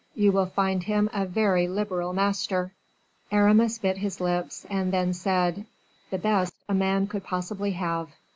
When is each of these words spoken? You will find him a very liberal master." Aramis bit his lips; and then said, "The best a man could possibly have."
You 0.15 0.31
will 0.31 0.47
find 0.47 0.81
him 0.81 1.11
a 1.13 1.27
very 1.27 1.67
liberal 1.67 2.11
master." 2.11 2.73
Aramis 3.31 3.77
bit 3.77 3.97
his 3.99 4.19
lips; 4.19 4.65
and 4.67 4.91
then 4.91 5.13
said, 5.13 5.67
"The 6.09 6.17
best 6.17 6.55
a 6.67 6.73
man 6.73 7.05
could 7.05 7.23
possibly 7.23 7.73
have." 7.73 8.09